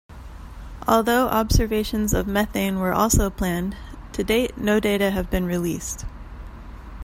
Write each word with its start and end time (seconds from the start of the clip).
Although 0.87 1.27
observations 1.27 2.11
of 2.15 2.25
methane 2.25 2.79
were 2.79 2.91
also 2.91 3.29
planned, 3.29 3.77
to 4.13 4.23
date 4.23 4.57
no 4.57 4.79
data 4.79 5.11
have 5.11 5.29
been 5.29 5.45
released. 5.45 6.05